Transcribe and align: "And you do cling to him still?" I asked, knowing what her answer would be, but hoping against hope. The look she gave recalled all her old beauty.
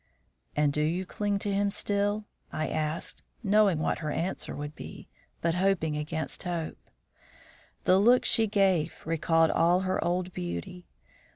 "And 0.55 0.75
you 0.75 0.83
do 0.87 1.05
cling 1.05 1.37
to 1.37 1.53
him 1.53 1.69
still?" 1.69 2.25
I 2.51 2.69
asked, 2.69 3.21
knowing 3.43 3.77
what 3.77 3.99
her 3.99 4.09
answer 4.09 4.55
would 4.55 4.75
be, 4.75 5.09
but 5.41 5.53
hoping 5.53 5.95
against 5.95 6.41
hope. 6.41 6.79
The 7.83 7.99
look 7.99 8.25
she 8.25 8.47
gave 8.47 8.95
recalled 9.05 9.51
all 9.51 9.81
her 9.81 10.03
old 10.03 10.33
beauty. 10.33 10.87